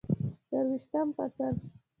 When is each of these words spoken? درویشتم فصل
درویشتم 0.51 1.13
فصل 1.17 1.55